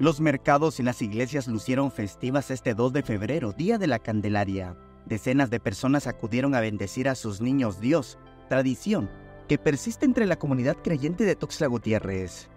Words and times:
Los 0.00 0.20
mercados 0.20 0.78
y 0.78 0.84
las 0.84 1.02
iglesias 1.02 1.48
lucieron 1.48 1.90
festivas 1.90 2.52
este 2.52 2.74
2 2.74 2.92
de 2.92 3.02
febrero, 3.02 3.52
Día 3.52 3.78
de 3.78 3.88
la 3.88 3.98
Candelaria. 3.98 4.76
Decenas 5.06 5.50
de 5.50 5.58
personas 5.58 6.06
acudieron 6.06 6.54
a 6.54 6.60
bendecir 6.60 7.08
a 7.08 7.16
sus 7.16 7.40
niños 7.40 7.80
Dios, 7.80 8.16
tradición 8.48 9.10
que 9.48 9.58
persiste 9.58 10.04
entre 10.04 10.26
la 10.26 10.38
comunidad 10.38 10.76
creyente 10.76 11.24
de 11.24 11.34
Tuxtla 11.34 11.66
Gutiérrez. 11.66 12.48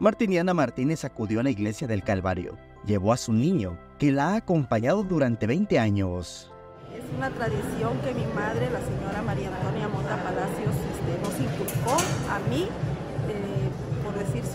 Martiniana 0.00 0.54
Martínez 0.54 1.04
acudió 1.04 1.38
a 1.38 1.44
la 1.44 1.50
iglesia 1.50 1.86
del 1.86 2.02
Calvario. 2.02 2.58
Llevó 2.84 3.12
a 3.12 3.16
su 3.16 3.32
niño, 3.32 3.78
que 4.00 4.10
la 4.10 4.30
ha 4.30 4.36
acompañado 4.36 5.04
durante 5.04 5.46
20 5.46 5.78
años. 5.78 6.50
Es 6.92 7.04
una 7.16 7.30
tradición 7.30 7.96
que 8.00 8.12
mi 8.12 8.26
madre, 8.34 8.70
la 8.70 8.80
señora 8.80 9.22
María 9.22 9.54
Antonia 9.54 9.86
Mota 9.86 10.20
Palacios, 10.24 10.74
este, 10.74 11.22
nos 11.22 11.38
inculcó 11.38 11.96
a 12.28 12.38
mí, 12.48 12.66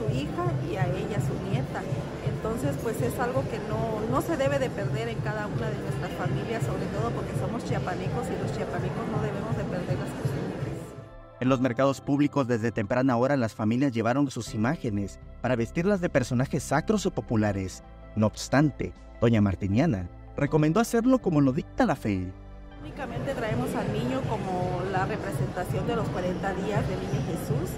su 0.04 0.16
hija, 0.16 0.46
y 0.70 0.76
a 0.76 0.88
ella 0.88 1.20
su 1.22 1.34
nieta. 1.50 1.82
Entonces, 2.28 2.76
pues 2.82 3.02
es 3.02 3.18
algo 3.20 3.44
que 3.50 3.60
no, 3.70 4.02
no 4.10 4.21
se 4.21 4.38
debe 4.38 4.60
de 4.60 4.70
perder 4.70 5.10
en 5.10 5.20
cada 5.20 5.48
una 5.48 5.70
de 5.70 5.78
nuestras 5.80 6.11
familias, 6.14 6.64
sobre 6.64 6.86
todo 6.88 7.10
porque 7.11 7.32
somos 7.39 7.64
chiapanecos 7.66 8.28
y 8.28 8.44
los 8.44 8.56
chiapanecos 8.56 9.08
no 9.11 9.21
debemos 9.21 9.58
de 9.58 9.64
perder 9.64 9.97
las 10.00 10.10
costumbres. 10.10 10.34
En 11.39 11.50
los 11.50 11.61
mercados 11.61 12.02
públicos 12.02 12.47
desde 12.47 12.71
temprana 12.71 13.18
hora 13.18 13.36
las 13.36 13.54
familias 13.54 13.92
llevaron 13.92 14.30
sus 14.32 14.54
imágenes 14.54 15.20
para 15.42 15.56
vestirlas 15.56 16.00
de 16.00 16.10
personajes 16.10 16.64
sacros 16.64 17.06
o 17.06 17.11
populares. 17.11 17.83
No 18.16 18.28
obstante, 18.28 18.94
doña 19.20 19.42
Martiniana 19.42 20.10
recomendó 20.38 20.80
hacerlo 20.80 21.20
como 21.20 21.42
lo 21.42 21.52
dicta 21.52 21.86
la 21.86 21.96
fe. 21.96 22.32
Únicamente 22.82 23.33
traemos 23.33 23.74
al 23.75 23.92
niño 23.94 24.22
como 24.30 24.82
la 24.92 25.06
representación 25.06 25.88
de 25.88 25.96
los 25.96 26.08
40 26.10 26.54
días 26.56 26.88
del 26.88 27.00
niño 27.00 27.22
Jesús, 27.28 27.70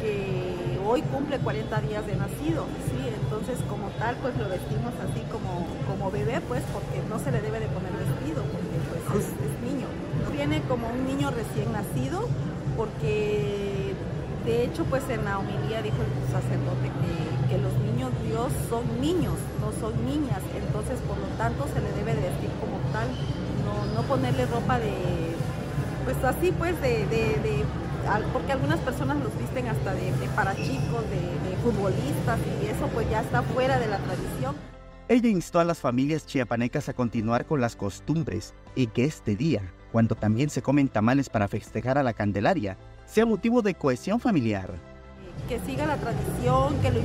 que 0.00 0.63
hoy 0.94 1.02
cumple 1.10 1.38
40 1.38 1.80
días 1.80 2.06
de 2.06 2.14
nacido, 2.14 2.70
¿sí? 2.86 3.02
Entonces, 3.02 3.58
como 3.68 3.88
tal, 3.98 4.14
pues 4.22 4.38
lo 4.38 4.48
vestimos 4.48 4.94
así 5.02 5.26
como, 5.26 5.66
como 5.90 6.12
bebé, 6.12 6.40
pues, 6.46 6.62
porque 6.72 7.02
no 7.10 7.18
se 7.18 7.32
le 7.32 7.42
debe 7.42 7.58
de 7.58 7.66
poner 7.66 7.90
vestido, 7.98 8.46
porque 8.46 8.78
pues 8.86 9.02
es, 9.18 9.34
es 9.34 9.54
niño. 9.66 9.90
Viene 10.30 10.62
como 10.70 10.86
un 10.86 11.04
niño 11.04 11.32
recién 11.34 11.72
nacido, 11.72 12.28
porque 12.76 13.94
de 14.46 14.62
hecho, 14.62 14.84
pues 14.84 15.02
en 15.10 15.24
la 15.24 15.40
homilía 15.40 15.82
dijo 15.82 15.98
el 15.98 16.14
sacerdote 16.30 16.86
que, 16.86 17.50
que, 17.50 17.58
los 17.58 17.74
niños 17.90 18.12
Dios 18.28 18.52
son 18.70 18.86
niños, 19.00 19.34
no 19.58 19.74
son 19.80 19.98
niñas, 20.06 20.42
entonces 20.54 21.00
por 21.08 21.18
lo 21.18 21.26
tanto 21.38 21.66
se 21.74 21.80
le 21.80 21.90
debe 21.98 22.14
de 22.14 22.28
vestir 22.28 22.50
como 22.60 22.78
tal, 22.92 23.08
no, 23.66 23.94
no 23.94 24.06
ponerle 24.06 24.46
ropa 24.46 24.78
de, 24.78 24.92
pues 26.04 26.22
así 26.22 26.52
pues 26.52 26.78
de, 26.82 27.06
de, 27.06 27.40
de 27.42 27.64
porque 28.32 28.52
algunas 28.52 28.80
personas 28.80 29.18
los 29.18 29.36
visten 29.38 29.68
hasta 29.68 29.94
de, 29.94 30.12
de 30.12 30.28
para 30.34 30.54
chicos, 30.54 31.02
de, 31.10 31.50
de 31.50 31.56
futbolistas 31.62 32.38
y 32.62 32.66
eso 32.66 32.88
pues 32.88 33.08
ya 33.10 33.20
está 33.20 33.42
fuera 33.42 33.78
de 33.78 33.86
la 33.86 33.98
tradición. 33.98 34.54
Ella 35.08 35.28
instó 35.28 35.60
a 35.60 35.64
las 35.64 35.78
familias 35.78 36.24
chiapanecas 36.24 36.88
a 36.88 36.94
continuar 36.94 37.44
con 37.44 37.60
las 37.60 37.76
costumbres 37.76 38.54
y 38.74 38.86
que 38.86 39.04
este 39.04 39.36
día, 39.36 39.60
cuando 39.92 40.14
también 40.14 40.48
se 40.48 40.62
comen 40.62 40.88
tamales 40.88 41.28
para 41.28 41.46
festejar 41.48 41.98
a 41.98 42.02
la 42.02 42.14
Candelaria, 42.14 42.78
sea 43.06 43.26
motivo 43.26 43.60
de 43.60 43.74
cohesión 43.74 44.18
familiar. 44.18 44.70
Que 45.48 45.60
siga 45.60 45.84
la 45.84 45.96
tradición, 45.96 46.80
que 46.80 46.90
lo 46.90 47.00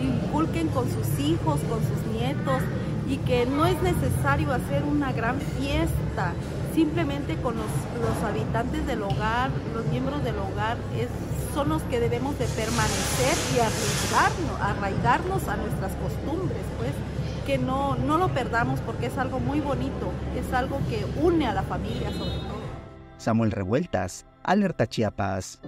inculquen 0.00 0.68
con 0.68 0.88
sus 0.90 1.18
hijos, 1.18 1.60
con 1.68 1.80
sus 1.80 2.12
nietos 2.12 2.62
y 3.10 3.16
que 3.18 3.44
no 3.44 3.66
es 3.66 3.82
necesario 3.82 4.52
hacer 4.52 4.84
una 4.84 5.12
gran 5.12 5.40
fiesta, 5.40 6.32
simplemente 6.74 7.34
con 7.36 7.56
los, 7.56 7.66
los 8.00 8.22
habitantes 8.24 8.86
del 8.86 9.02
hogar, 9.02 9.50
los 9.74 9.84
miembros 9.86 10.22
del 10.22 10.36
hogar, 10.38 10.76
es, 10.96 11.08
son 11.52 11.70
los 11.70 11.82
que 11.82 11.98
debemos 11.98 12.38
de 12.38 12.46
permanecer 12.46 13.36
y 13.54 13.58
arraigarnos, 13.58 14.60
arraigarnos 14.60 15.48
a 15.48 15.56
nuestras 15.56 15.92
costumbres, 15.96 16.62
pues 16.78 16.92
que 17.44 17.58
no, 17.58 17.96
no 17.96 18.16
lo 18.16 18.28
perdamos 18.28 18.78
porque 18.80 19.06
es 19.06 19.18
algo 19.18 19.40
muy 19.40 19.58
bonito, 19.58 20.12
es 20.36 20.52
algo 20.54 20.78
que 20.88 21.04
une 21.20 21.48
a 21.48 21.52
la 21.52 21.64
familia 21.64 22.12
sobre 22.12 22.30
todo. 22.30 22.60
Samuel 23.18 23.50
Revueltas, 23.50 24.24
Alerta 24.44 24.86
Chiapas. 24.86 25.60